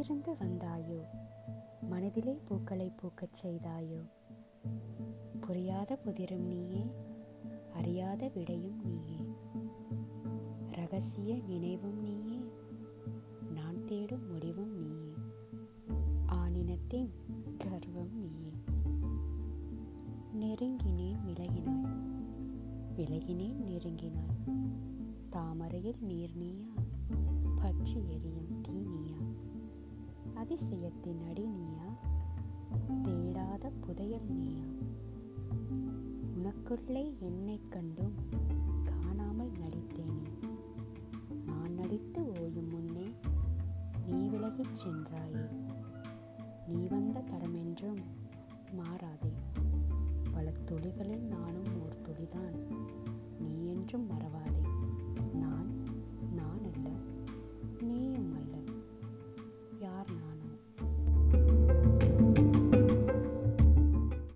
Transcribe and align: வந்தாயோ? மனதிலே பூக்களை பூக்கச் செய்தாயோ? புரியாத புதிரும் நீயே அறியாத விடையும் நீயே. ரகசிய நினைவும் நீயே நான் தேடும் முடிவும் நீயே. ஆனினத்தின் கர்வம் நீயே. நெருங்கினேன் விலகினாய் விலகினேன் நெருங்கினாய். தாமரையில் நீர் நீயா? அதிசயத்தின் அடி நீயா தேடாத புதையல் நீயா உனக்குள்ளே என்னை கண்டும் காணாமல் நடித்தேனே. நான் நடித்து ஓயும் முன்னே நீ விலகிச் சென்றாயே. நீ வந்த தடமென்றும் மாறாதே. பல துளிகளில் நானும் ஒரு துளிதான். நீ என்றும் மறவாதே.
வந்தாயோ? 0.00 1.04
மனதிலே 1.80 2.40
பூக்களை 2.44 2.92
பூக்கச் 2.96 3.46
செய்தாயோ? 3.46 4.00
புரியாத 5.40 5.98
புதிரும் 6.04 6.46
நீயே 6.46 6.90
அறியாத 7.72 8.30
விடையும் 8.34 8.80
நீயே. 8.84 9.20
ரகசிய 10.70 11.38
நினைவும் 11.46 12.00
நீயே 12.00 12.40
நான் 13.54 13.84
தேடும் 13.84 14.32
முடிவும் 14.32 14.74
நீயே. 14.74 15.14
ஆனினத்தின் 16.26 17.10
கர்வம் 17.58 18.16
நீயே. 18.16 18.52
நெருங்கினேன் 20.40 21.18
விலகினாய் 21.26 22.00
விலகினேன் 22.96 23.56
நெருங்கினாய். 23.66 24.52
தாமரையில் 25.30 25.98
நீர் 26.00 26.36
நீயா? 26.36 26.66
அதிசயத்தின் 30.52 31.28
அடி 31.28 31.46
நீயா 31.46 31.98
தேடாத 33.02 33.70
புதையல் 33.80 34.26
நீயா 34.26 34.64
உனக்குள்ளே 36.38 37.18
என்னை 37.18 37.60
கண்டும் 37.68 38.14
காணாமல் 38.84 39.50
நடித்தேனே. 39.50 40.48
நான் 41.46 41.72
நடித்து 41.72 42.22
ஓயும் 42.22 42.70
முன்னே 42.70 43.12
நீ 44.06 44.28
விலகிச் 44.28 44.86
சென்றாயே. 44.86 45.48
நீ 46.68 46.86
வந்த 46.86 47.20
தடமென்றும் 47.20 48.02
மாறாதே. 48.72 49.32
பல 50.32 50.52
துளிகளில் 50.64 51.26
நானும் 51.26 51.82
ஒரு 51.82 51.98
துளிதான். 52.02 52.76
நீ 53.38 53.66
என்றும் 53.66 54.10
மறவாதே. 54.10 54.51